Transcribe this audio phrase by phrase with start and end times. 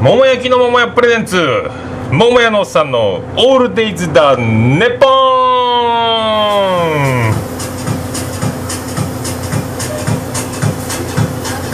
[0.00, 1.36] 桃焼きの桃屋プレゼンツ。
[2.10, 5.08] 桃屋のおっさんの「オールデイズ・だネポン」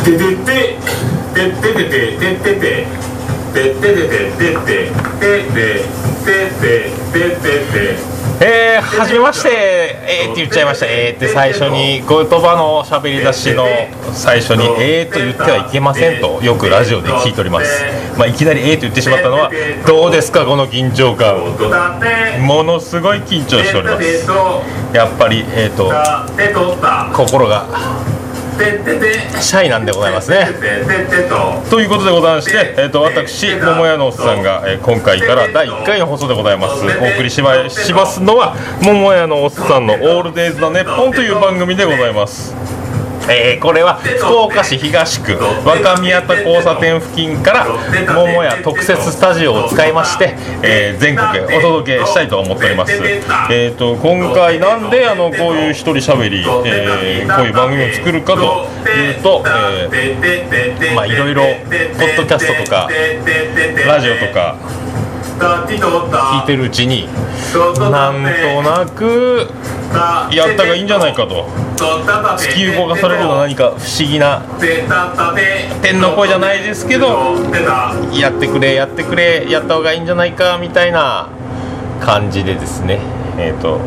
[0.05, 0.25] ててて
[1.35, 2.87] てててててててて
[3.65, 3.75] て
[4.15, 4.19] てて
[5.35, 5.45] て
[6.25, 6.31] て
[7.13, 7.29] てて
[7.73, 9.49] てえー、はじめまして。
[10.07, 10.87] えーって言っちゃいました。
[10.87, 13.67] えーって最初に言葉のしゃべり出しの
[14.13, 17.85] 最初にえーと言ってはいけませんとよくラジオで聞いております、
[18.19, 19.51] まあ、いきなりえーと言ってしまったのは
[19.87, 21.39] どうですかこの緊張感。
[22.45, 24.27] ものすごい緊張しております。
[24.93, 25.93] やっぱりえーと
[27.13, 27.67] 心が
[29.41, 30.49] シャイなんでございますね。
[31.29, 31.77] と。
[31.77, 36.85] ということでございまして、えー、と私桃屋のおっさんが、えー今回から第1回の放送でございます。
[36.85, 42.55] お送りしましますのは桃屋のおっさんの「オールデイズ・ザ・ネッポン」という番組でございます
[43.29, 47.67] えーこれは福岡市東区若宮田交差点付近から
[48.15, 52.93] 桃屋特設スタジオを使いまして、えー全国へお届けしたいと思っております。
[53.51, 62.89] えー、と今回なんであのこういう一人しゃべり、えーこういう番組を作るかというと、えーまあいろいろポッドキャストとか
[63.87, 64.57] ラジオとか
[65.39, 67.09] 聞いてるうちに
[67.91, 69.49] なんとなく
[70.33, 71.47] やったがいいんじゃないかと。
[71.77, 74.43] 突き動かされるような何か不思議な
[75.83, 77.35] 天の声じゃないですけど
[78.13, 81.29] やってくれやってくれやった方がいいんじゃないかみたいな
[82.01, 83.01] 感じでですね。
[83.39, 83.81] えっ、と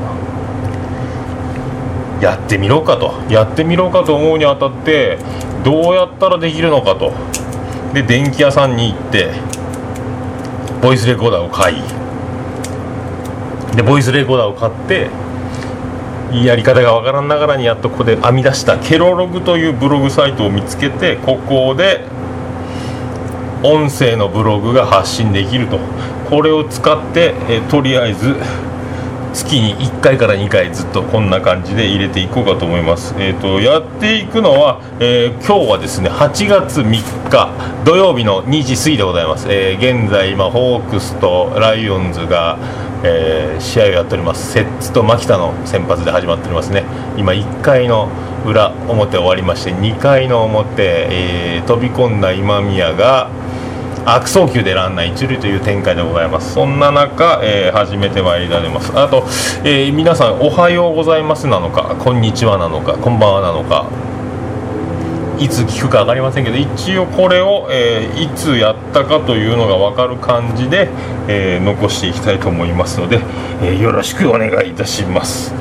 [2.22, 3.14] やってみろかと。
[3.30, 5.18] やってみろかと思うにあたって
[5.64, 7.14] どうやったらできるのかと。
[7.94, 9.32] で電気屋さんに行って
[10.82, 11.78] ボイスレコーダーを買い。
[13.76, 15.10] でボイスレコーダーを買って
[16.34, 22.06] やり方がわからんながらにやっとここで編み出したケロログというブログサイトを見つけてここで
[23.64, 25.80] 音声のブログが発信できると。
[26.30, 28.36] これを使って、えとりあえず
[29.38, 42.58] 月に1回から2回ずっとこんな感じで入れていこうかと思います、えー、とやっていくのは、えー今日はですね8月3日土曜日の2時過ぎでございます、えー現在今ホークスとライオンズが、
[43.04, 44.52] えー試合をやっております。
[44.52, 46.84] 摂津と牧田の先発で始まっておりますね。
[47.18, 48.10] 今1回の
[48.46, 53.30] 裏表終わりまして2回の表、え飛び込んだ今宮が
[54.10, 56.54] 悪送球でランナー一塁という展開でございます。
[56.54, 58.98] そんな中、えー始めてまいりられます。
[58.98, 59.26] あと、
[59.66, 63.86] えー皆さんおはようございますなのかこんにちはなのかこんばんはなのか
[65.38, 70.88] いつ聞くか分かりませんけど一応これを、えーいつやったかというのが分かる感じで、
[71.28, 73.20] えー残していきたいと思いますので、
[73.62, 75.54] えーよろしくお願いいたします。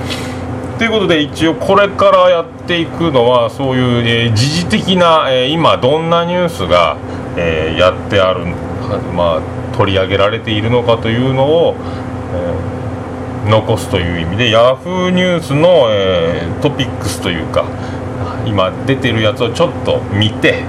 [0.79, 6.97] ということで一応これからやっていくのはそういう、え時事的な、え今どんなニュースが、
[7.37, 8.47] えーやってある、
[9.15, 9.43] まあ、
[9.77, 11.75] 取り上げられているのかというのを、
[12.35, 12.77] えー
[13.51, 17.65] 残すという意味で Yahoo ニュースの、えートピックスというか
[18.45, 20.65] 今出てるやつをちょっと見て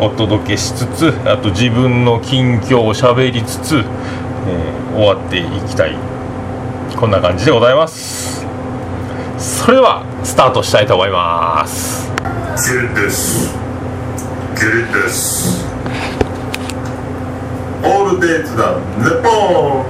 [0.00, 5.94] お届けしつつあと自分の近況をしゃべりつつ、えー終わっていきたい。
[6.96, 8.46] こんな感じでございます。
[9.38, 12.10] それではスタートしたいと思います
[12.64, 13.54] キュルです
[14.56, 15.66] キュルです
[17.86, 18.72] オールデイズだ。
[18.98, 19.86] ネポン。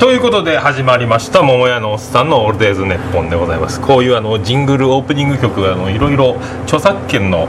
[0.00, 1.42] ということで始まりました。
[1.42, 3.80] 桃屋のおっさんの「オールデイズネッポン」でございます。
[3.80, 6.34] こういうあのジングルオープニング曲あのいろいろ
[6.64, 7.46] 著作権の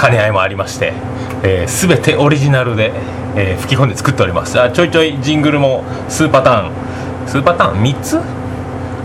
[0.00, 0.92] 兼ね合いもありまして、
[1.42, 2.92] えー、全てオリジナルで、
[3.34, 4.60] えー吹き込んで作っております。
[4.60, 6.70] あちょいちょいジングルも数パターン。
[7.26, 8.20] 数パターン？3つ？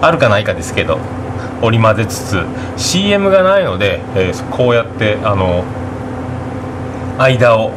[0.02, 1.00] あるかないかですけど
[1.64, 2.44] 織り交ぜつつ
[2.78, 5.64] CM がないので、えーこうやってあの
[7.22, 7.72] 間を。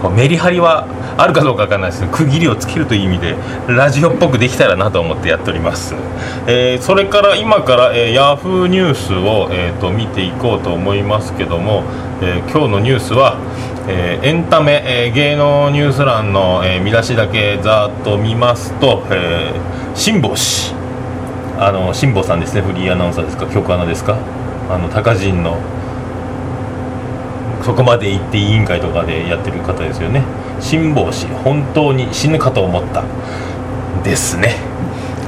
[0.00, 2.02] こうメリハリはあるかどうかわかんないです。
[2.02, 3.34] けど区切りをつけるという意味で
[3.66, 5.96] ラジオっぽくできたらなと思ってやっております、
[6.46, 11.82] えーそれから今から、えー、ヤフーニュースを、えーと見ていこうと思いますけども、
[12.22, 13.38] えー今日のニュースは、
[13.88, 20.72] えーエンタメ、えー芸能ニュース欄の、えー見出しだけざーっと見ますと、えー辛坊氏
[21.58, 22.60] あの辛坊さんですね。
[22.60, 23.46] フリーアナウンサーですか？
[23.46, 24.16] 局アナですか？
[24.70, 25.58] あの高人の
[27.62, 30.22] そこまで行って委員会とかでやってる方ですよね。
[30.60, 33.04] 辛坊氏本当に死ぬかと思った。
[34.02, 34.56] ですね。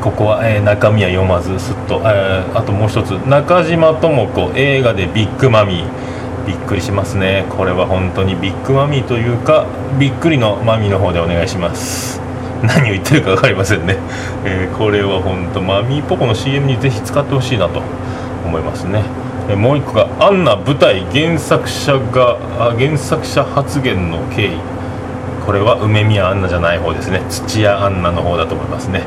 [0.01, 3.11] ここは、えー中身は読まずすっと、えあともう一つ。
[3.27, 5.85] 中島智子映画でビッグマミー。
[6.47, 7.45] びっくりしますね。
[7.51, 9.67] これは本当にビッグマミーというか
[9.99, 12.21] びっくりのマミーの方でお願いします。
[12.63, 13.97] 何を言ってるか分かりませんね、
[14.45, 17.81] えーこれは本当マミーポコの CM にぜひ使ってほしいなと
[18.45, 19.03] 思いますね、
[19.51, 22.39] えもう一個がアンナ舞台原作者が
[22.79, 24.51] 原作者発言の経緯。
[25.45, 27.23] これは梅宮アンナじゃない方ですね。
[27.29, 29.03] 土屋アンナの方だと思いますね。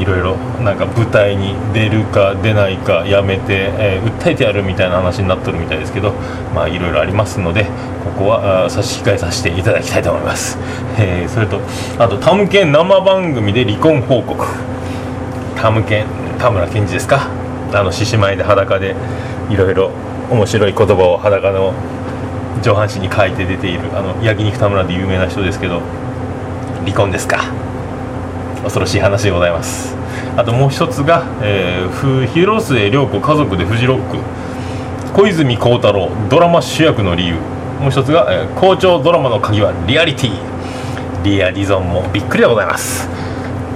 [0.00, 6.12] いろいろなんか舞台に出るか出ないかやめて、えー訴えてやるみたいな話になっとるみたいですけど
[6.52, 7.70] まあいろいろありますのでこ
[8.18, 10.58] こは差し控えさせていただきたいと思います、
[10.98, 11.60] えーそれと
[11.98, 14.44] あとタムケン生番組で離婚報告。
[15.56, 16.06] タムケン
[16.40, 17.28] 田村健二ですか？
[17.72, 18.96] あの獅子舞で裸で
[19.50, 19.90] いろいろ
[20.30, 21.72] 面白い言葉を裸の
[22.62, 25.80] 上半身に書いて出ているあの焼肉田村で有名な人ですけど
[26.84, 27.52] 離婚ですか？
[28.62, 29.94] 恐ろしい話でございます。
[30.36, 34.18] あともう一つが、えー広末涼子家族でフジロック。
[35.14, 37.34] 小泉孝太郎ドラマ主役の理由。
[37.80, 40.32] もう一つが、えー校長ドラマの鍵はリアリティ。
[41.22, 43.06] リアリゾンもびっくりでございます。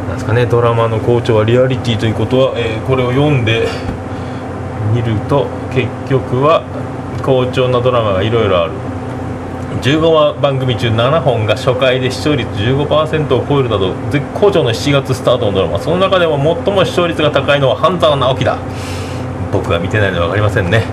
[0.09, 3.69] なんですかねドラマの校長はリアリティということは、えーこれを読んで
[4.93, 6.63] 見ると結局は
[7.23, 8.73] 好調なドラマがいろいろある。
[9.83, 15.79] 15話番組中7本が初回で視聴率15%を超えるなど絶好調の7月スタートのドラマ。
[15.79, 18.59] その中でも最も視聴率が高いのは半沢直樹だ。
[19.53, 20.85] 僕が見てないので分かりませんね。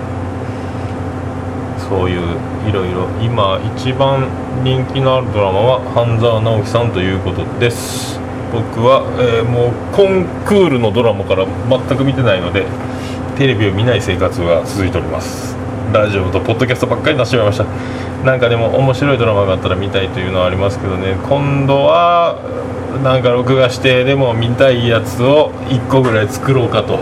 [1.88, 2.36] そういう
[2.68, 4.28] いろいろ今一番
[4.62, 8.20] 人気のあるドラマは半沢直樹さんということです。
[8.52, 12.64] 僕は、えーもうコンクールのドラマから全く見てないので
[13.38, 15.56] テレビを見ない生活が続いております。
[15.92, 17.66] ラジオとポッドキャストばっかりなってしまいました。
[18.24, 21.14] なんかでも面白いドラマがあったら見たいというのはありますけどね。
[21.28, 22.34] 今度は
[23.04, 26.98] なんか録画してでも見たいやつを1個ぐらい作ろうかと。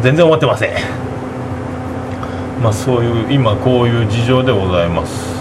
[0.00, 0.70] 全然思ってません。
[2.62, 5.34] まあそういう今こういう事情でございます。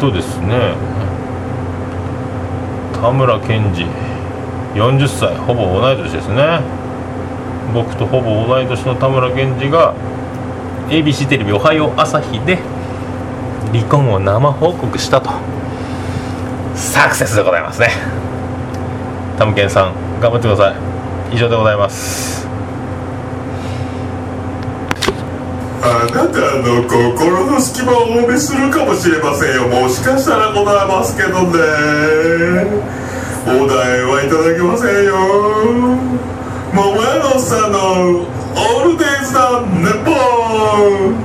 [0.00, 0.74] とですね。
[3.00, 4.03] 田村健二。
[4.74, 6.60] 40歳ほぼ同い年ですね。
[7.72, 9.94] 僕とほぼ同い年の田村健二が
[10.88, 12.58] ABC テレビ「おはよう朝日」で
[13.72, 15.30] 離婚を生報告したと。
[16.74, 17.90] サクセスでございますね。
[19.38, 20.74] タムケンさん頑張ってください。
[21.36, 22.46] 以上でございます。
[25.82, 29.68] あなたの心の隙間をお見するかもしれませんよ。
[29.68, 33.03] もしかしたらございますけどね。
[33.46, 35.14] お題はいただけませんよ。
[36.72, 41.24] 桃屋のおっさんのオールデイズだネポン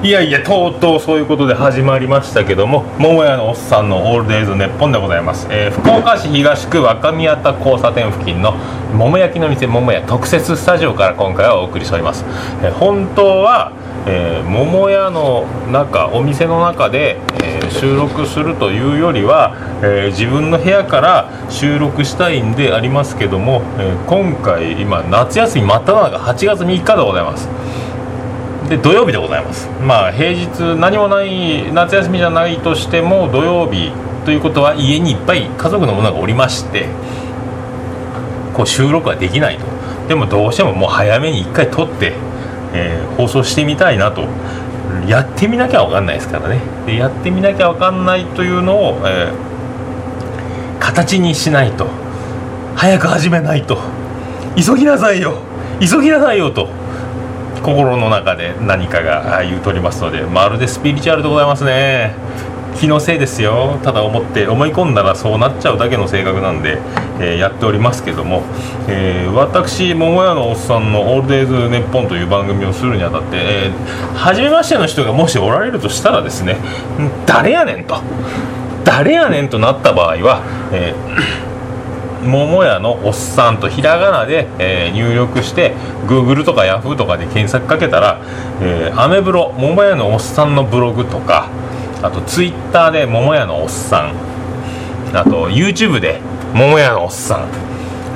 [0.00, 8.54] いやいやとうとうそういうことで始まりましたけども桃屋のおっさんのオールデイズネッポンでございます、えー福岡市東区若宮田交差点付近の
[8.94, 12.24] 桃焼きの店桃屋特設スタジオから今回はお送りしております、
[12.62, 13.72] えー本当は、
[14.08, 27.48] えー桃屋の中お店の中で、えー収録するというよりは、えー自分の部屋から収録したいんでありますけども、え今回今夏休み真っ只中8月3日でございます。
[28.70, 29.68] で土曜日でございます。
[29.82, 33.92] まあ平日何もない夏休みじゃないとしても土曜日
[34.24, 36.86] ということは家にいっぱい家族の者がおりまして
[38.54, 39.64] こう収録はできないと。
[40.08, 42.14] でもどうしてももう早めに1回撮って、
[42.74, 44.26] えー放送してみたいなと。
[45.06, 46.60] やってみなきゃ分かんないですからね。
[46.86, 49.48] でやってみなきゃ分かんないというのを、えー
[50.80, 51.86] 形にしないと。
[52.74, 53.78] 早く始めないと。
[54.56, 55.38] 急ぎなさいよ。
[55.80, 56.68] 急ぎなさいよと。
[57.62, 62.14] 心の中で何かが言うとりますのでまるでスピリチュアルでございますね。
[62.78, 63.78] 気のせいですよ。
[63.82, 66.78] ただ思って思い込んだらそうなっちゃうだけの性格なんで、
[67.20, 68.42] えーやっておりますけども、
[68.88, 76.56] えー私桃屋のおっさんの「オールデイズ・ネッポン」という番組をするにあたって、えー初めましての人がもしおられるとしたらですね
[77.26, 77.96] 誰やねんと。
[78.84, 80.40] 誰やねんとなった場合は、
[80.72, 81.48] えー
[82.28, 85.74] 桃屋のおっさんとひらがなで、えー入力して
[86.08, 88.20] Google とか Yahoo とかで検索かけたら、
[88.60, 91.48] えーアメブロ桃屋のおっさんのブログとか
[92.02, 94.12] あと Twitter で桃屋のおっさん。
[95.16, 96.20] あと YouTube で
[96.54, 97.48] 桃屋のおっさん。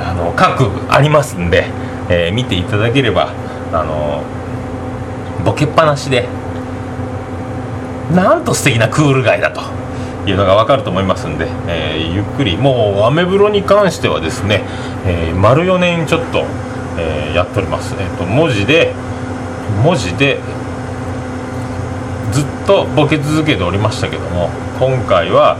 [0.00, 1.66] あの各ありますんで、
[2.08, 3.32] えー見ていただければ
[3.72, 4.22] あの
[5.44, 6.26] ボケっぱなしで
[8.12, 9.60] なんと素敵なクール街だと。
[10.24, 12.56] いうのが分かると思いますんで、えーゆっくり。
[12.56, 14.62] もうアメブロに関してはですね、
[15.04, 16.44] えー丸4年ちょっと、
[16.96, 18.92] えーやっております、えー、と文字で
[19.82, 20.38] 文字で
[22.32, 25.58] ずっとボケ続けておりましたけども今回は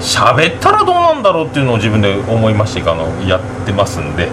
[0.00, 4.28] 喋ったらどうなんだろうっていうのを自分で思いましてあのやってますんで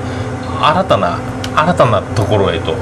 [0.62, 1.20] 新たな
[1.56, 2.76] 新たなところへと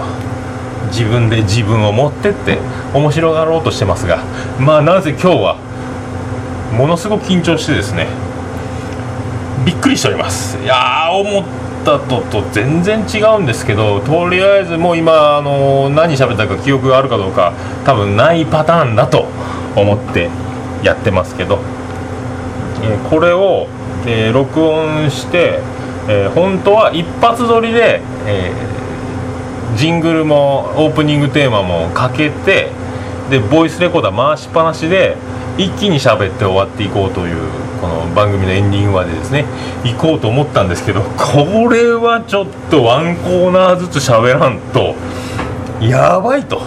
[0.87, 2.57] 自分で自分を持ってって
[2.93, 4.23] 面白がろうとしてますが
[4.59, 5.57] まあなぜ今日は
[6.75, 8.07] ものすごく緊張してですね
[9.65, 10.57] びっくりしております。
[10.63, 17.53] いやー思ったとと全然違うんですけどとりあえずもう今あの何喋ったか記憶があるかどうか
[17.85, 19.27] 多分ないパターンだと
[19.75, 20.29] 思って
[20.83, 21.59] やってますけど、
[22.83, 23.67] えーこれを、
[24.05, 25.59] えー録音して、
[26.07, 28.51] えー本当は一発撮りで、え
[29.75, 32.71] ジングルもオープニングテーマもかけて
[33.29, 35.15] でボイスレコーダー回しっぱなしで
[35.57, 37.37] 一気に喋って終わっていこうという
[37.79, 39.45] この番組のエンディングまでですね
[39.83, 44.95] 行こうと思ったんですけどこれはちょっとワンコーナーずつ喋らんと
[45.83, 46.61] やばいと。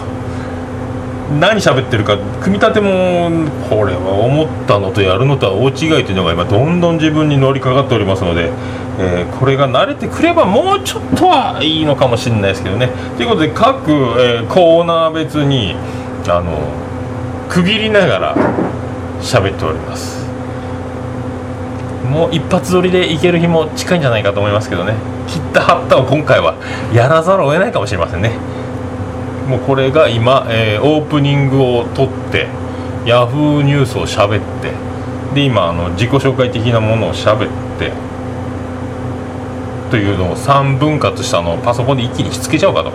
[1.39, 3.29] 何喋ってるか組み立ても
[3.67, 8.51] これは思ったのとやるのとは大違いというのが今どんどん自分に乗りかかっておりますので、
[8.99, 12.89] えーこれが慣れてくればもうちょっとはいいのかもしれないですけどね。
[13.17, 15.75] ということで各、えーコーナー別に
[16.27, 16.59] あの
[17.49, 18.35] 区切りながら
[19.21, 20.22] 喋っております。
[22.09, 24.95] もう一発撮りでいける日も近いんじゃないかと思いますけどね。
[25.27, 26.55] 切った貼ったを今回は
[26.93, 28.31] やらざるを得ないかもしれませんね。
[29.47, 32.47] もうこれが今、えーオープニングを撮って
[33.05, 34.71] ヤフーニュースを喋って
[35.35, 37.91] で今あの自己紹介的なものを喋って
[39.91, 42.91] というのを3分割したのをパソコンで一気にひっつけちゃおうかと、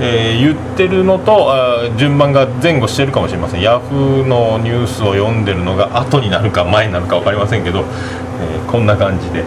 [0.00, 3.60] えー言ってるのとあ順番が前後してるかもしれません。
[3.60, 9.44] ヤフーのニュースを読んでるのが後になるか前になるか分かりませんけど、えーこんな感じで、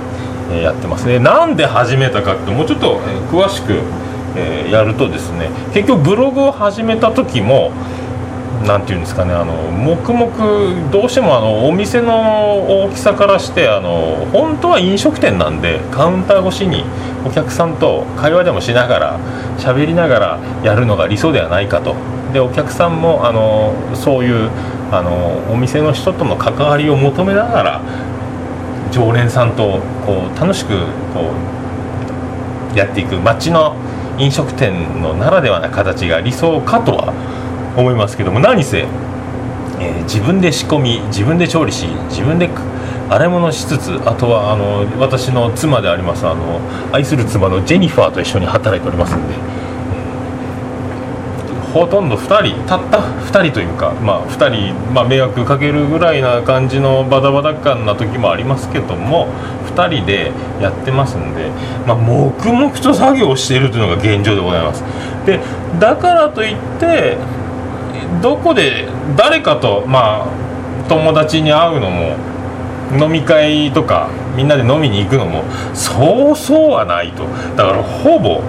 [0.51, 1.08] えーやってます。
[1.08, 3.82] ねなんで始めたかってもうちょっと、え詳しく、
[4.36, 7.72] えやるとですね結局ブログを始めた時も
[8.66, 16.84] なんていうんですかねあの黙々どうしてもあのお店の大きさからしてあの本当は飲食店なんでカウンター越しに
[17.26, 19.20] お客さんと会話でもしながら
[19.58, 21.96] 喋りながらやるのが理想ではないかと。
[22.34, 24.50] でお客さんもあのそういう
[24.92, 27.82] あのお店の人との関わりを求めながら
[28.92, 30.78] 常連さんとこう楽しく
[31.14, 31.32] こ
[32.74, 33.76] うやっていく街の
[34.18, 37.14] 飲食店のならではな形が理想かとは
[37.78, 38.88] 思いますけども何せ、えー
[40.08, 42.50] 自分で仕込み自分で調理し自分で
[43.10, 46.62] 洗い物しつつあとはあの私の妻でありますあの
[46.94, 49.68] 愛する妻のジェニファーと一緒に働いておりますんで、えー
[51.74, 59.28] ほとんど2人たった2人というか、まあ、2人、まあ、迷惑かけるぐらいな感じのバタバタ感な時もありますけども
[59.76, 61.52] 2人でやってますんで、
[61.86, 64.84] まあ、黙々と作業をしているというのが現状でございます。
[65.26, 65.40] で
[65.80, 67.18] だからといって
[68.22, 70.27] どこで誰かとまあ
[70.89, 72.16] 友達に会うのも
[73.00, 77.25] 飲み会とかみんなで飲みに行くのもそうそうはないと。
[77.56, 78.42] だからほぼ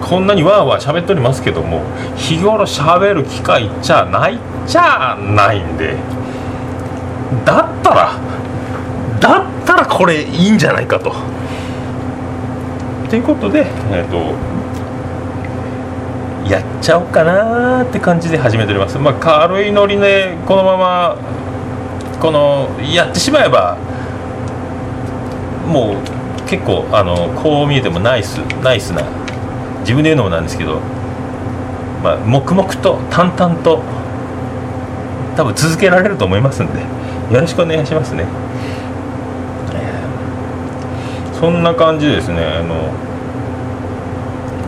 [0.00, 1.82] こんなにわーわー喋っておりますけども
[2.16, 5.96] 日頃喋る機会じゃないっちゃないんで。
[7.44, 8.18] だったら
[9.20, 11.14] だったらこれいいんじゃないかと。
[13.08, 14.34] ということでえっ、と
[16.48, 18.98] やっちゃおうかなーって感じで始めております。
[18.98, 21.16] まあ軽いノリでこのまま
[22.20, 23.76] このやってしまえば
[25.66, 29.02] もう結構あのこう見えてもナイスナイスな
[29.80, 30.80] 自分で言うのもなんですけど
[32.02, 33.82] まあ黙々と淡々と
[35.36, 36.80] 多分続けられると思いますんで
[37.34, 38.24] よろしくお願いしますね、
[41.34, 42.44] そんな感じでですね。
[42.44, 43.05] あの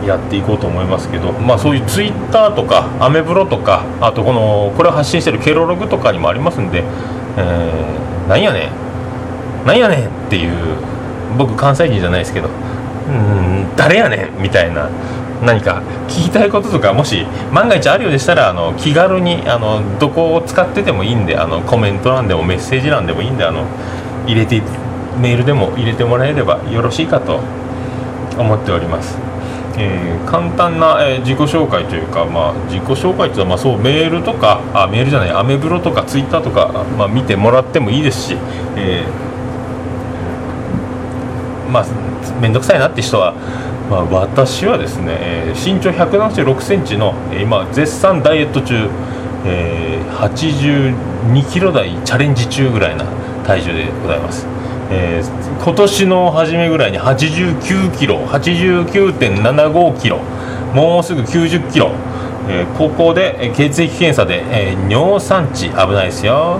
[0.05, 6.83] やっていこうと思いますけど、まあ、そういうツイッターとかアメブロとかあとこのこれを発信してるケロログとかにもありますんで、
[7.37, 10.77] えーなんやねんなんやねんっていう
[11.35, 14.87] 僕関西人じゃないですけどうん誰やねんみたいな
[15.43, 23.65] 何か聞きたいこととかもし万が一あるようでしたらあの気軽にあのどこを使っててもいいんであのコメント欄でもメッセージ欄でもいいんであの
[24.27, 24.61] 入れて
[25.19, 27.39] メールでも入れてもらえればよろしいかと
[28.37, 29.28] 思っております。
[29.77, 38.37] えー簡単な、えー自己紹介というか、まあ、自己紹介というのは、まあ、そうメールとかあメールじゃないアメブロとかツイッターとか、まあ、見てもらってもいいですし、
[38.77, 41.85] えーまあ
[42.41, 43.33] 面倒くさいなって人は、
[43.89, 48.89] まあ、私はですね、えー身長1 7 6センチの、今絶賛ダイエット中、
[49.45, 53.05] えー82キロ台チャレンジ中ぐらいな
[53.45, 54.45] 体重でございます。
[54.91, 60.19] えー今年の初めぐらいに89キロ89.75キロ
[60.73, 61.91] もうすぐ90キロ、
[62.47, 66.59] えーここで血液検査で、えー尿酸値危ないですよ。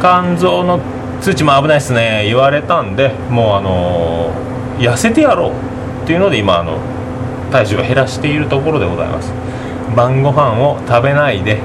[0.00, 0.78] 肝臓の
[1.20, 5.52] 数値も危ないですね言われたんでもうあのー痩せてやろう
[6.04, 6.78] っていうので今あの
[7.50, 9.32] 体重を減らしているところでございます。
[9.96, 11.60] 晩ご飯を食べないで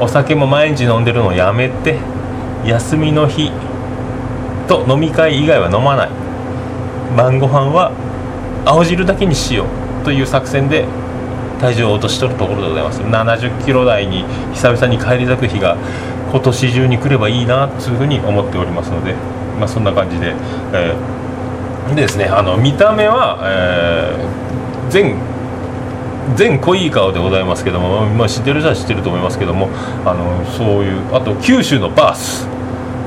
[0.00, 1.98] お酒も毎日飲んでるのをやめて
[2.66, 3.52] 休みの日
[4.66, 6.10] と飲み会以外は飲まない。
[7.16, 7.92] 晩ご飯は
[8.64, 10.86] 青汁だけにしようという作戦で
[11.60, 13.00] 体重を落としとるところでございます。
[13.02, 15.76] 70キロ台に久々に返り咲く日が
[16.30, 19.14] 今年中に来ればいいなというふうに思っておりますので、
[19.58, 20.34] まあ、そんな感じで、
[20.72, 25.16] えー、でですねあの見た目は、えー、全
[26.36, 29.68] 全濃い顔でございますけども、まあ、知ってる人は知ってると思いますけども
[30.06, 32.48] あのそういうあと九州のバース。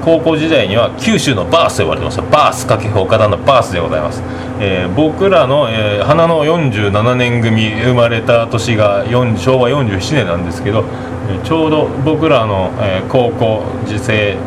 [0.05, 2.21] 高校時代には九州のバースと呼ばれてました。
[2.21, 4.21] バース掛布岡田のバースでございます、
[4.59, 10.85] えー、僕らの、えー、花の47年組生まれた年が昭和47年なんですけど、
[11.27, 14.38] えー、ちょうど僕らの、えー、高校時世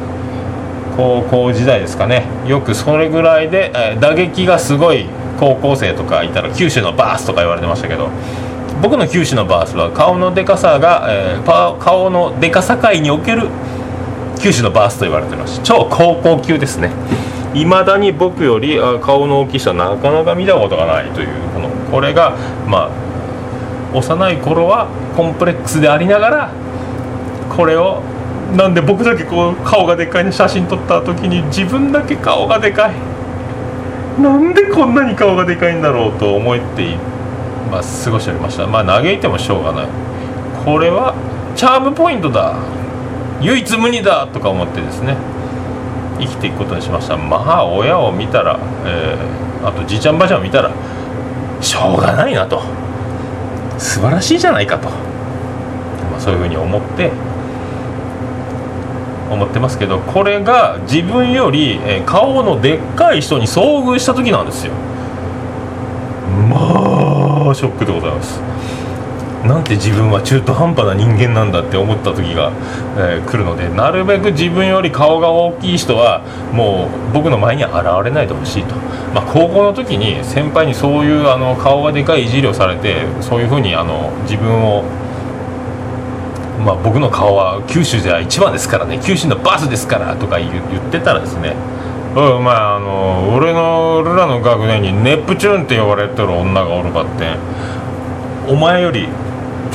[0.96, 2.26] 高校時代ですかね。
[2.46, 5.06] よくそれぐらいで、えー、打撃がすごい
[5.40, 8.10] 高校生とかいたら九州のバースとか言われてましたけど
[8.80, 13.48] 僕の九州のバースは顔のでかさが、えー、顔のでかさ界における
[14.38, 15.60] 九州のバースと言われてます。
[15.62, 16.90] 超高校級ですね。
[17.54, 26.52] いまだに僕より顔の大きさなかなか見たことがないというこのこれがまあ幼い頃はコンプレックスでありながら
[27.56, 28.02] これを
[28.54, 32.92] なんで僕だけこう顔がでかいの写真撮った時に自分だけ顔がでかい。
[34.20, 36.96] なんでこんなに顔がでかいんだろうと思って
[37.70, 38.66] まあ、過ごしておりました。
[38.66, 39.88] まあ嘆いてもしょうがない。
[40.64, 41.14] これは
[41.54, 42.56] チャームポイントだ。
[43.40, 45.16] 唯一無二だとか思ってですね
[46.18, 47.16] 生きていくことにしました。
[47.16, 50.72] まあ親を見たら、えー、あとじいちゃんばあちゃんを見たら
[51.60, 52.60] しょうがないなと。
[53.78, 57.12] 素晴らしいじゃないかと、まあ、そういうふうに思って
[59.30, 64.72] 思ってますけどこれが自分より、え顔のでっかい人に遭遇した時なんですよ。
[66.50, 68.40] まあショックでございます。
[69.46, 72.52] なんて自分は中途半端な人間なんだって思った時が、
[72.96, 78.74] えー、来るのでなるべく自分より顔が大きい人はもう僕の前に現れないでほしいと、
[79.14, 84.82] まあ、高校の時に先輩にそういうあの顔がでかいいじりをされてそういうふうにあの自分を
[86.58, 89.00] まあ、僕の顔は九州では一番ですからね。
[89.00, 91.54] 九州のバスですからとか言ってたらですね。
[92.16, 97.36] うんまああの俺の俺らの学年にネプチューンって呼ばれてる女がおるかって
[98.48, 99.08] お前より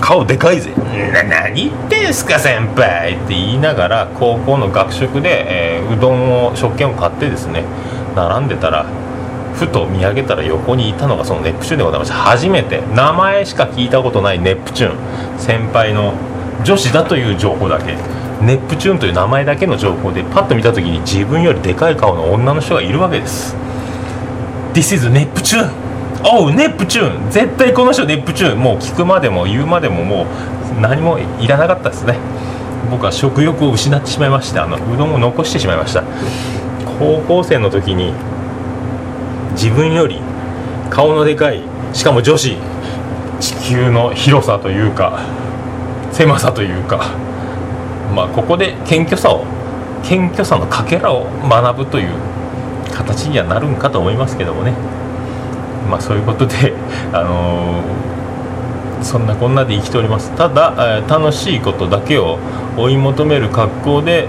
[0.01, 0.71] 顔でかいぜ。
[1.13, 7.63] な何言ってんすか先輩って言いながら高校の学食で、えー、うどんを食券を買ってですね
[8.15, 8.85] 並んでたら
[9.55, 16.13] ふと見上げたら横にいたのがそのネプチューンでございました初めて名前しか聞いたことないネプチューン先輩の
[16.63, 17.95] 女子だという情報だけ。
[18.41, 23.55] ネプチューンという名前だけの情報でパッと見た時に自分よりでかい顔の女の人がいるわけです。
[24.73, 25.82] This is ネプチューン
[26.25, 27.31] おうネプチューン。
[27.31, 28.59] 絶対この人ネプチューン。
[28.59, 30.25] もう聞くまでも言うまでもも
[30.77, 32.17] う何もいらなかったですね。
[32.89, 36.03] 僕は食欲を失ってしまいましてあのうどんを残してしまいました。
[36.99, 38.13] 高校生の時に
[39.51, 40.19] 自分より
[40.89, 41.61] 顔のでかい
[41.93, 42.55] しかも女子
[43.39, 45.19] 地球の広さというか
[46.11, 47.15] 狭さというか
[48.15, 49.43] まあここで謙虚さを
[50.03, 52.13] 謙虚さのかけらを学ぶという
[52.93, 54.73] 形にはなるんかと思いますけどもね。
[55.89, 56.73] まあ、そういうことで、
[57.13, 57.81] あの、
[59.03, 62.39] そんなこんなで生きておりますただ、え、楽しいことだけを
[62.77, 64.27] 追い求める格好で、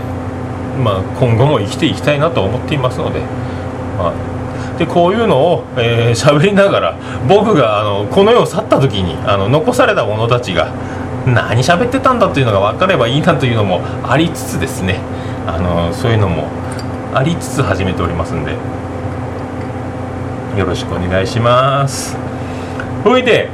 [0.82, 10.72] まあ、今後も生きていきたいなと思っていますので,、まあ、でこういうのを喋、えー、りながら僕があのこの世を去った時にあの残された者たちが
[11.26, 14.98] 何喋ってたんだというのが分かればいいなというのもありつつですね
[15.46, 16.48] あのそういうのも
[17.14, 18.56] ありつつ始めておりますんで。
[20.56, 22.16] よろしくお願いします。
[23.02, 23.48] ほいで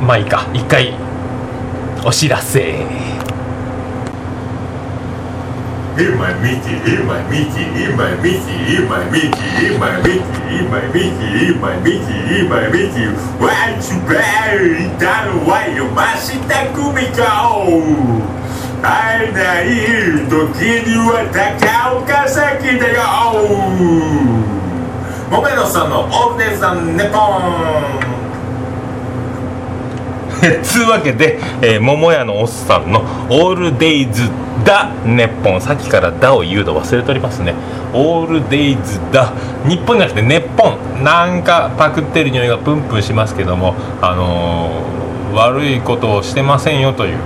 [0.00, 0.94] まあい一回
[2.04, 3.06] お知らせ。
[22.78, 24.55] だよ
[25.30, 28.16] 桃屋のさんのオールデイズ・ザ・ネポン。
[30.62, 34.30] つうわけで、えー、桃屋のおっさんの「オールデイズ・
[34.64, 37.54] ダ・ネポン」さっきから「ダ」を言うの忘れておりますね
[37.92, 39.32] 「オールデイズ・ダ」
[39.66, 47.18] 日本じゃなくて「ネッポン」なんかパクってる匂いがプンプンしますけどもあのー、悪いことをしてませんよという。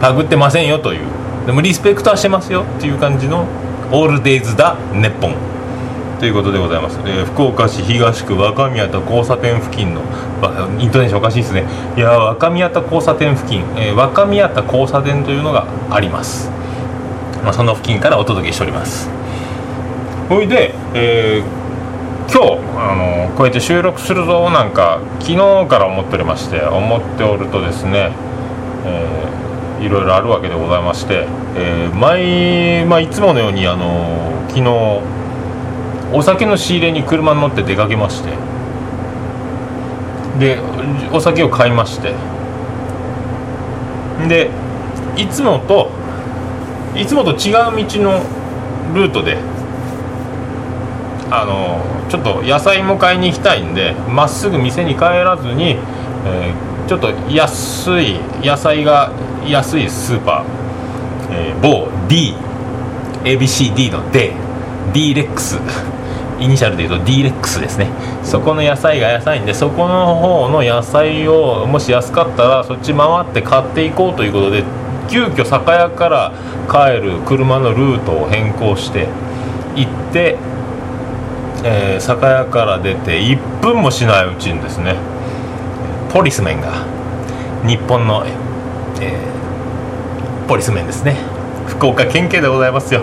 [0.00, 1.00] パクってませんよという。
[1.46, 3.46] でもリスペクトはしてますよっていう感じの
[3.90, 5.34] 「オールデイズ・ダ・ネッポン」
[6.18, 10.02] ということでございます、えー、福岡市東区若宮田交差点付近の
[10.78, 11.64] イントネーションおかしいですね。
[11.96, 16.50] いや若宮田交差点付近、えー、若宮田交差点というのがあります、
[17.42, 19.10] まあ、その付近からお届けしております。
[20.28, 28.12] ほいで、えー、今日あのこうやって収録するぞなんか昨日から思っておりまして思っておるとですね、
[28.86, 29.34] えー
[29.84, 35.02] いろいろあるわけでございまして、えー毎、まあ、いつものようにあの昨日
[36.14, 38.30] お酒の仕入れに車に乗って出かけまして。
[40.38, 40.58] で
[41.12, 42.14] お酒を買いまして。
[44.28, 44.50] で
[45.16, 45.90] いつもと
[46.96, 48.22] いつもと違う道の
[48.94, 49.36] ルートで
[51.30, 59.10] あのちょっと野菜も買いに行きたいんでまっすぐ店に帰らずに、えーちょっと安い野菜が
[59.46, 61.88] 安いスーパー、えー某
[63.24, 64.32] DABCD の D
[64.92, 65.58] D レックス
[66.40, 67.88] イニシャルで言うと D レックスですね。
[68.22, 74.64] そこの野菜が安いんでそこの方の野菜をもし安かったらそっち回って買っていこうということで
[75.08, 76.32] 急遽酒屋から
[76.70, 79.08] 帰る車のルートを変更して
[79.76, 80.36] 行って、
[81.64, 84.96] えー酒屋から出て1分もしないうちにですね
[86.12, 86.84] ポリスメンが
[87.66, 88.24] 日本の、
[89.00, 89.34] えー
[90.46, 91.16] ポリスメンですね。
[91.66, 93.00] 福岡県警でございますよ。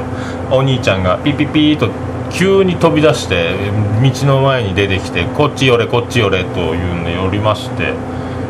[0.51, 1.89] お兄ちゃんがピピピーと
[2.33, 3.53] 急に飛び出して
[4.01, 7.93] 道の前に出てきてこっち寄れこっち寄れというんで寄りまして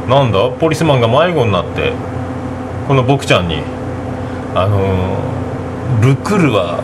[0.09, 0.49] なんだ？
[0.49, 1.93] ポリスマンが迷子になって
[2.87, 3.61] この僕ちゃんに
[4.55, 6.81] あのールクルは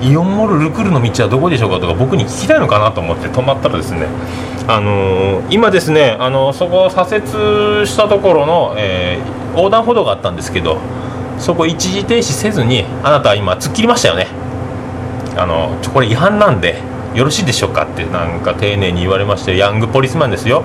[0.00, 4.06] イオンモールルクルの道はどこでしょうかとか僕に聞きたいのかなと思って止まったらですね
[4.68, 10.78] あのー今ですねあのそこを左折したところの、えー横断歩道があったんですけど
[11.38, 14.28] そこ一時停止せずにあなたは今突っ切りましたよね。
[15.38, 16.82] あのちょこれ違反なんで
[17.14, 20.64] よろしいでしょうかってなんか丁寧に言われましてヤングポリスマンですよ。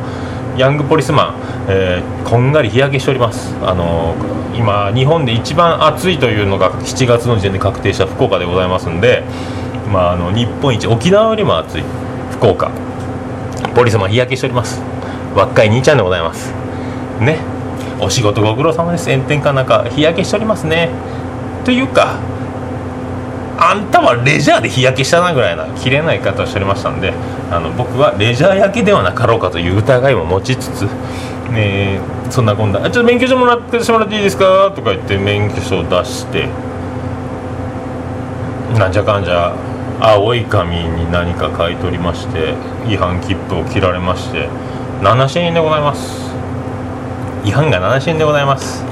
[0.58, 1.36] ヤングポリスマン、
[1.70, 3.54] えーこんがり日焼けしております。
[3.62, 4.16] あの
[4.56, 9.24] 今日本で一番暑いというのが7月の時点で確定した福岡でございますんで、
[9.92, 11.84] まあ、あの日本一沖縄よりも暑い
[12.32, 12.72] 福岡。
[13.76, 14.82] ポリスマン日焼けしております。
[15.36, 16.52] 若い兄ちゃんでございます。
[17.20, 17.38] ね。
[18.00, 19.12] お仕事ご苦労様です。
[19.12, 20.90] 炎天下なんか日焼けしておりますね。
[21.66, 22.20] というか
[23.64, 27.14] あんたはレジャーで日焼けしたなぐらいな綺麗な言い方をしておりましたんで
[27.50, 30.82] あの僕はレジャー焼けではなかろうかという疑いも持ちつつ、
[31.50, 36.50] ね、そんなこんな「ちょっと免許証もらってもらっていいですか?」とか言って免許証を出して
[38.78, 39.54] なんじゃかんじゃ
[40.02, 42.56] 青い紙に何か書いておりまして
[42.90, 44.50] 違反切符を切られまして
[45.02, 46.34] 7000円でございます
[47.46, 48.84] 違反が7000円でございます、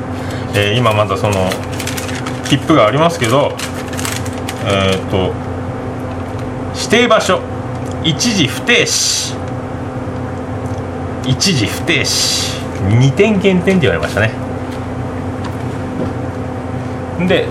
[0.54, 1.50] えー今まだその
[2.46, 3.54] 切符がありますけど
[4.64, 5.34] えー、と
[6.76, 7.40] 指定場所。
[8.04, 9.36] 一時不停止。
[11.26, 12.62] 一時不停止。
[12.90, 14.32] 2点減点って言われましたね。
[17.28, 17.46] で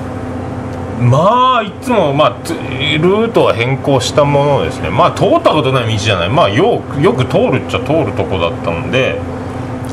[1.01, 4.91] まあいつも、まあ、ルートは変更したものですね。
[4.91, 6.29] まあ通ったことない道じゃない。
[6.29, 9.19] まあよよく通るっちゃ通るとこだったので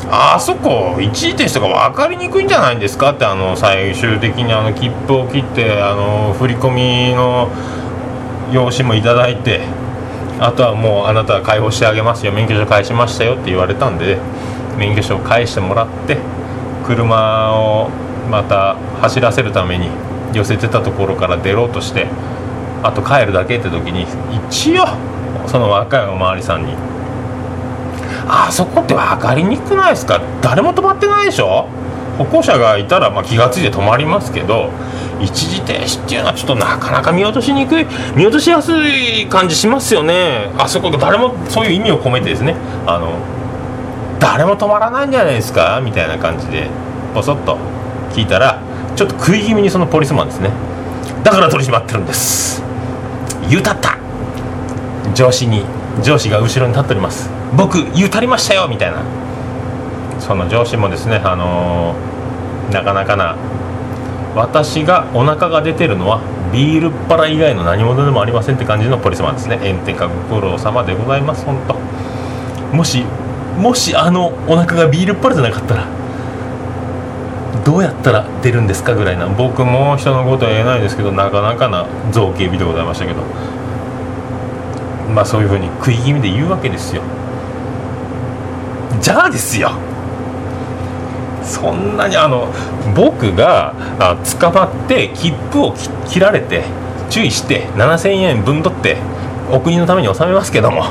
[0.09, 7.49] あそこ一時停止とか分かりにくいんじゃないんですかってあの最終的にあの切符を切ってあの振り込みの
[8.53, 9.61] 用紙もいただいて
[10.39, 14.17] あとはもうあなたは解放してあげますよ免許証返しましたよって言われたんで
[14.77, 16.17] 免許証返してもらって
[16.85, 17.89] 車を
[18.29, 19.89] また走らせるために
[20.33, 22.07] 寄せてたところから出ろうとして
[22.83, 24.05] あと帰るだけって時に
[24.47, 24.85] 一応
[25.47, 26.73] その若いお巡りさんに
[28.29, 30.21] あそこって分かりにくくないですか？
[30.41, 31.67] 誰も止まってないでしょ？
[32.17, 34.71] 歩行者がいたらま気が付いて止まりますけど
[35.21, 37.85] 一時停止っていうのはちょっとなかなか見落としにくい
[38.15, 40.51] 見落としやすい感じしますよね。
[40.57, 42.55] あそこ誰もそういう意味を込めてですね。
[42.85, 43.13] あの
[44.19, 45.79] 誰も止まらないんじゃないですか？
[45.83, 46.67] みたいな感じで
[47.13, 47.57] ポソッと
[48.11, 48.61] 聞いたら
[48.95, 50.51] ちょっと食い気味にそのポリスマンですね。
[51.23, 52.63] だから取り締まってるんです。
[53.49, 53.95] 言うたった。
[55.13, 55.63] 上司に
[56.03, 57.29] 上司が後ろに立っております。
[57.55, 59.01] 僕言うたりましたよみたいな。
[60.19, 63.35] その上司もですねあのーなかなかな。
[64.35, 66.19] 私がお腹が出てるのは
[66.51, 69.57] ビールっ腹以外の何物でもありませんって感じのポリスマンですね。
[69.57, 71.75] 炎天下ご苦労様でございます本当
[72.75, 73.03] もし
[73.57, 75.87] もしあのお腹がビールっ腹じゃなかったら
[77.63, 79.27] どうやったら出るんですかぐらいな。
[79.27, 83.21] 僕も人のことは言えないですけどなかなかな造形美でございましたけど。
[85.15, 87.01] まあそういうふうに食い気味で言うわけですよ。
[89.01, 89.71] じゃあですよ。
[91.43, 92.47] そんなにあの
[92.95, 95.73] 僕があ捕まって切符を
[96.07, 96.65] 切られて
[97.09, 98.97] 注意して7000円分取って
[99.49, 100.81] お国のために納めますけども、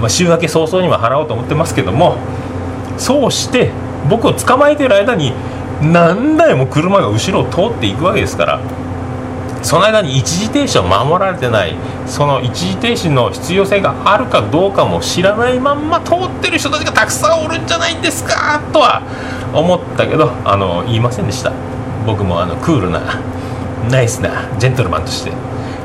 [0.00, 2.16] まあ、週明け早々には払おうと思ってますけども
[2.98, 3.70] そうして
[4.10, 5.32] 僕を捕まえてる間に
[5.80, 8.60] 何台も車が後ろを通っていくわけですから
[9.62, 11.74] その間に一時停止を守られてない
[12.06, 19.02] その一時停止の必要性があるかどうかも知らないまんま通ってる人たちがたくさんおるんじゃないんですかとは
[19.54, 21.52] 思ったけどあの言いませんでした。
[22.06, 23.00] 僕もあのクールな
[23.90, 25.32] ナイスなジェントルマンとして。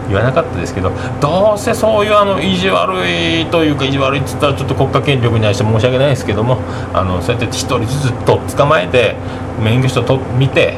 [0.07, 6.57] 言わなかったですけどどうせそういうあの意地悪いというか意地悪いっつったらちょっと国家権力に対して申し訳ないですけども
[6.93, 9.15] あのそうやって一人ずつと捕まえて
[9.63, 10.77] 免許証と見て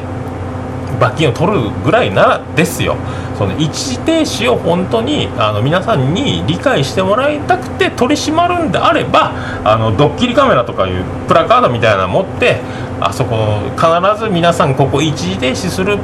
[1.00, 2.96] 罰金を取るぐらいならですよ。
[3.36, 9.32] その一時停止を本当にあの皆さんに理解してもらいたくて取り締まるんであれば
[9.62, 12.60] あのドッキリカメラとかいうプラカードみたいなの持って
[12.98, 15.98] あそこ必ず皆さんここ一時停止する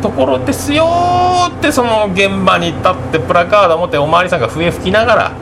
[0.00, 0.86] ところですよ
[1.50, 5.32] ってその現場に立ってプラカード持ってお巡りさんが笛吹きながら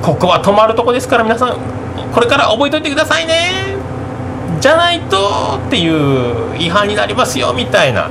[0.00, 1.58] ここは止まるとこですから皆さん
[2.14, 3.76] これから覚えておいてくださいね。
[4.60, 8.08] じゃないとっていう違反になりますよみたいな。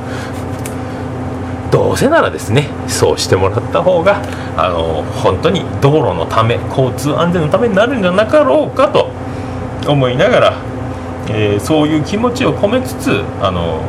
[1.72, 4.22] どうせならですねそうしてもらった方が
[4.58, 9.10] あの本当に道路のため交通安全のためになるんじゃなかろうかと
[9.92, 10.54] 思いながら、
[11.30, 13.82] えーそういう気持ちを込めつつあの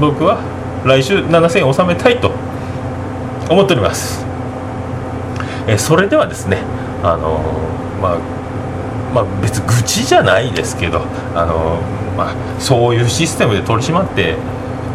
[0.00, 0.38] 僕は
[0.84, 2.30] 来週7000円納めたいと
[3.50, 4.24] 思っております、
[5.66, 6.58] えーそれではですね
[7.02, 7.40] あの
[8.00, 8.38] まあ
[9.14, 11.00] まあ、別愚痴じゃないですけど
[11.34, 11.80] あの、
[12.16, 14.36] まあ、そういうシステムで取り締まって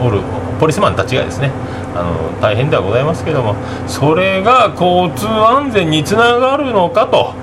[0.02, 0.22] おる
[0.60, 1.52] ポリスマンたちがですね
[1.96, 3.56] あの大変ではございますけども
[3.88, 7.34] それが交通安全につながるのかと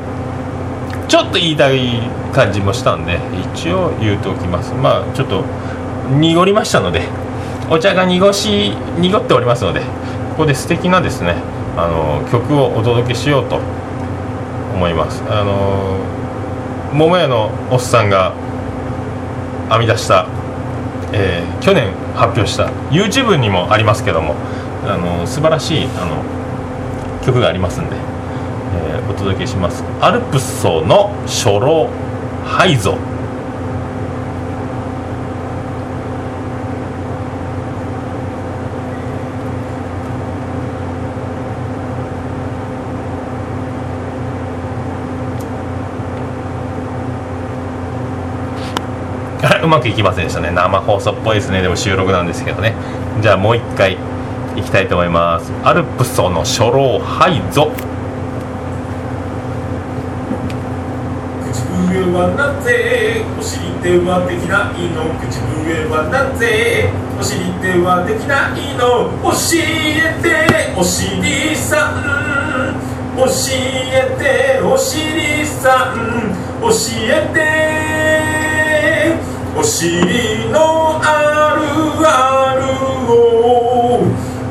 [1.08, 2.00] ちょっと言いたい
[2.32, 3.18] 感じもしたんで
[3.54, 4.72] 一応言うときます。
[4.74, 5.44] まあちょっと
[6.18, 7.02] 濁りましたので
[7.68, 9.86] お茶が濁し濁っておりますのでこ
[10.38, 11.36] こで素敵なですね
[11.76, 13.60] あの曲をお届けしようと
[14.74, 15.22] 思います。
[15.28, 15.98] あの
[16.92, 18.32] 桃屋のおっさんが
[19.70, 20.26] 編み出した、
[21.12, 24.35] えー去年発表した YouTube にもありますけども
[24.87, 26.23] あの素晴らしいあの
[27.25, 29.83] 曲がありますんで、えーお届けします。
[30.01, 31.88] アルプスソの初老
[32.44, 32.96] ハイゾ
[49.60, 50.50] うまくいきませんでしたね。
[50.50, 51.62] 生放送っぽいですね。
[51.62, 52.74] でも収録なんですけどね。
[53.22, 53.96] じゃあもう一回
[54.56, 55.52] いきたいと思います。
[55.64, 57.70] アルプソの初老ハイゾ
[61.46, 65.14] 口笛はなぜお尻手はできないの？
[65.18, 69.09] 口笛はなぜお尻手はできないの？
[69.22, 72.02] 教えてお尻さん。
[73.16, 75.96] 教えてお尻さん。
[76.61, 76.68] 教
[77.09, 77.99] えて
[79.56, 81.62] お尻のある
[82.06, 82.62] ある
[83.10, 84.06] を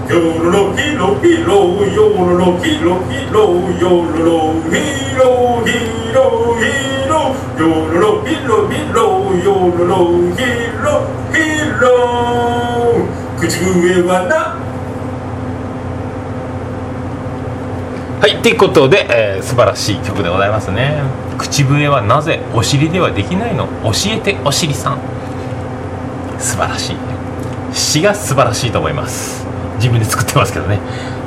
[0.10, 4.76] よろろろひろよろろろひろよろろひ
[5.16, 6.20] ろひろ
[7.58, 9.00] よろろひろひろ
[9.36, 10.44] よろろひ
[10.82, 11.90] ろ
[13.40, 14.60] 口笛はな
[18.20, 21.29] はい、ということで、えー、素晴らしい曲でございますね。
[21.40, 23.66] 口笛はなぜお尻ではできないの？
[23.82, 25.00] 教えてお尻さん。
[26.38, 26.98] 素晴らしい。
[27.74, 29.46] 詩が素晴らしいと思います。
[29.78, 30.80] 自分で作ってますけどね。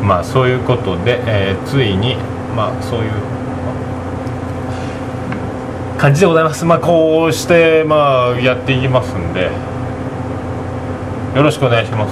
[0.02, 2.16] まあそういうことで、えーついに
[2.54, 3.12] まあそういう
[5.98, 6.64] 感じでございます。
[6.64, 9.50] まあこうしてまあやっていきますんで
[11.34, 12.06] よろしくお願いしま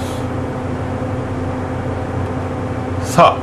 [3.03, 3.13] す。
[3.13, 3.40] さあ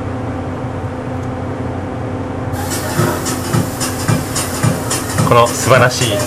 [5.29, 6.17] この素晴らしい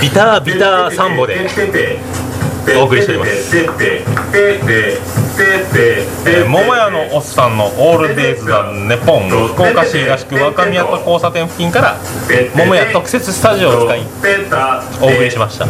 [0.00, 1.34] ビタービターサンボで
[2.78, 3.56] お送りしております。
[6.48, 11.96] 桃屋のおっさんの「オールデイズ・ザ・ネポン」福岡市東区若宮と交差点付近から
[12.54, 14.06] 桃屋特設スタジオを使い
[15.00, 15.66] お送りしました。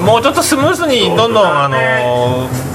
[0.00, 2.73] もうちょっとスムーズにどんどんあのー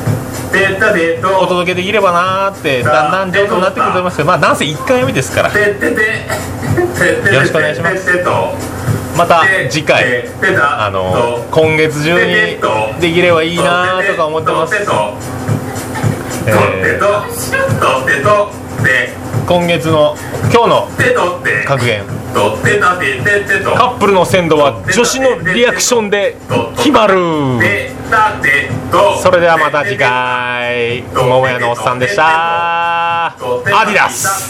[1.40, 5.50] お届けできればなーってだんだん上手になってくると思いますけどまあなんせ1回目ですから
[7.34, 8.06] よろしくお願いします
[9.18, 10.28] また次回
[10.88, 12.34] あの今月中に
[13.02, 14.76] できればいいなーとか思ってます
[16.48, 17.00] えー
[19.48, 20.16] 今月の
[20.54, 20.88] 今日の
[21.66, 22.04] 格言
[23.76, 26.38] カップルの鮮度は女子のリアクションで
[26.78, 27.16] 決まる
[29.22, 33.28] それではまた次回桃屋のおっさんでした。
[33.28, 33.36] ア
[33.86, 34.48] ディダス。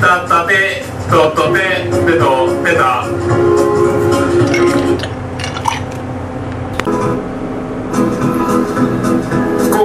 [0.00, 3.75] タタテトトテテトテタ